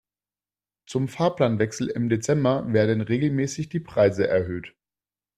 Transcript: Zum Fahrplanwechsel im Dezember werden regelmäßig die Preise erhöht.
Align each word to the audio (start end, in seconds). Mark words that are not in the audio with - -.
Zum 0.87 1.07
Fahrplanwechsel 1.07 1.87
im 1.89 2.09
Dezember 2.09 2.73
werden 2.73 3.01
regelmäßig 3.01 3.69
die 3.69 3.79
Preise 3.81 4.27
erhöht. 4.27 4.73